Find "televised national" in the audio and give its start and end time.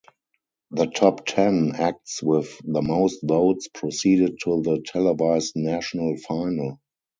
4.83-6.17